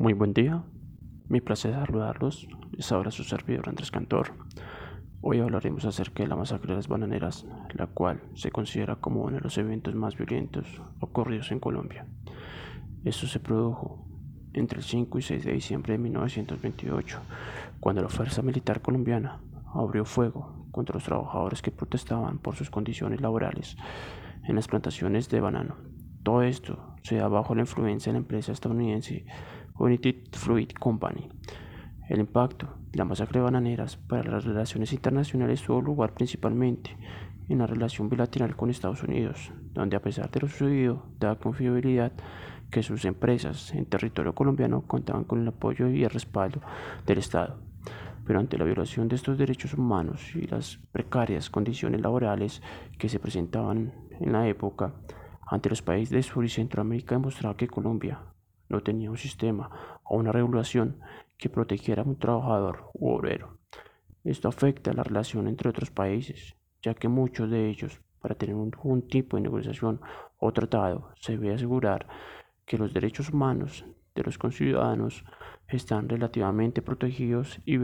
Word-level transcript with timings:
Muy 0.00 0.14
buen 0.14 0.32
día, 0.32 0.62
mi 1.28 1.42
placer 1.42 1.74
saludarlos. 1.74 2.48
Es 2.78 2.90
ahora 2.90 3.10
su 3.10 3.22
servidor 3.22 3.68
Andrés 3.68 3.90
Cantor. 3.90 4.32
Hoy 5.20 5.40
hablaremos 5.40 5.84
acerca 5.84 6.22
de 6.22 6.28
la 6.30 6.36
masacre 6.36 6.70
de 6.70 6.76
las 6.76 6.88
bananeras, 6.88 7.46
la 7.74 7.86
cual 7.86 8.22
se 8.32 8.50
considera 8.50 8.96
como 8.96 9.20
uno 9.24 9.36
de 9.36 9.42
los 9.42 9.58
eventos 9.58 9.94
más 9.94 10.16
violentos 10.16 10.80
ocurridos 11.00 11.52
en 11.52 11.60
Colombia. 11.60 12.06
Esto 13.04 13.26
se 13.26 13.40
produjo 13.40 14.08
entre 14.54 14.78
el 14.78 14.84
5 14.84 15.18
y 15.18 15.22
6 15.22 15.44
de 15.44 15.52
diciembre 15.52 15.92
de 15.92 15.98
1928, 15.98 17.20
cuando 17.78 18.00
la 18.00 18.08
Fuerza 18.08 18.40
Militar 18.40 18.80
Colombiana 18.80 19.42
abrió 19.74 20.06
fuego 20.06 20.66
contra 20.70 20.94
los 20.94 21.04
trabajadores 21.04 21.60
que 21.60 21.72
protestaban 21.72 22.38
por 22.38 22.56
sus 22.56 22.70
condiciones 22.70 23.20
laborales 23.20 23.76
en 24.44 24.56
las 24.56 24.66
plantaciones 24.66 25.28
de 25.28 25.40
banano. 25.42 25.76
Todo 26.22 26.40
esto 26.40 26.89
se 27.02 27.16
da 27.16 27.28
bajo 27.28 27.54
la 27.54 27.62
influencia 27.62 28.12
de 28.12 28.18
la 28.18 28.22
empresa 28.22 28.52
estadounidense 28.52 29.24
United 29.78 30.16
Fruit 30.32 30.72
Company. 30.78 31.28
El 32.08 32.20
impacto 32.20 32.68
de 32.90 32.98
la 32.98 33.04
masacre 33.04 33.38
de 33.38 33.44
bananeras 33.44 33.96
para 33.96 34.30
las 34.30 34.44
relaciones 34.44 34.92
internacionales 34.92 35.62
tuvo 35.62 35.80
lugar 35.80 36.12
principalmente 36.12 36.96
en 37.48 37.58
la 37.58 37.66
relación 37.66 38.08
bilateral 38.08 38.56
con 38.56 38.70
Estados 38.70 39.02
Unidos, 39.02 39.52
donde 39.72 39.96
a 39.96 40.02
pesar 40.02 40.30
de 40.30 40.40
lo 40.40 40.48
sucedido, 40.48 41.06
da 41.18 41.36
confiabilidad 41.36 42.12
que 42.70 42.82
sus 42.82 43.04
empresas 43.04 43.74
en 43.74 43.86
territorio 43.86 44.34
colombiano 44.34 44.82
contaban 44.82 45.24
con 45.24 45.40
el 45.40 45.48
apoyo 45.48 45.88
y 45.88 46.04
el 46.04 46.10
respaldo 46.10 46.60
del 47.06 47.18
Estado. 47.18 47.58
Pero 48.24 48.38
ante 48.38 48.58
la 48.58 48.64
violación 48.64 49.08
de 49.08 49.16
estos 49.16 49.38
derechos 49.38 49.74
humanos 49.74 50.34
y 50.36 50.46
las 50.46 50.78
precarias 50.92 51.50
condiciones 51.50 52.00
laborales 52.00 52.62
que 52.98 53.08
se 53.08 53.18
presentaban 53.18 53.92
en 54.20 54.32
la 54.32 54.46
época, 54.46 54.94
ante 55.50 55.68
los 55.68 55.82
países 55.82 56.10
de 56.10 56.22
Sur 56.22 56.44
y 56.44 56.48
Centroamérica 56.48 57.16
demostraba 57.16 57.56
que 57.56 57.66
Colombia 57.66 58.22
no 58.68 58.82
tenía 58.82 59.10
un 59.10 59.16
sistema 59.16 59.98
o 60.04 60.16
una 60.16 60.30
regulación 60.30 61.00
que 61.36 61.50
protegiera 61.50 62.02
a 62.02 62.06
un 62.06 62.16
trabajador 62.16 62.84
u 62.94 63.10
obrero. 63.10 63.58
Esto 64.22 64.46
afecta 64.46 64.92
la 64.92 65.02
relación 65.02 65.48
entre 65.48 65.68
otros 65.68 65.90
países, 65.90 66.54
ya 66.82 66.94
que 66.94 67.08
muchos 67.08 67.50
de 67.50 67.68
ellos, 67.68 68.00
para 68.20 68.36
tener 68.36 68.54
un, 68.54 69.02
tipo 69.08 69.36
de 69.36 69.42
negociación 69.42 70.00
o 70.38 70.52
tratado, 70.52 71.10
se 71.16 71.32
debe 71.32 71.52
asegurar 71.52 72.06
que 72.64 72.78
los 72.78 72.94
derechos 72.94 73.30
humanos 73.30 73.84
de 74.14 74.22
los 74.22 74.38
conciudadanos 74.38 75.24
están 75.66 76.08
relativamente 76.08 76.80
protegidos 76.80 77.60
y 77.64 77.76